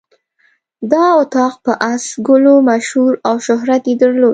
دا 0.91 1.03
اطاق 1.23 1.53
په 1.65 1.71
آس 1.91 2.05
ګلو 2.27 2.55
مشهور 2.69 3.13
او 3.27 3.35
شهرت 3.45 3.83
یې 3.89 3.95
درلود. 4.01 4.29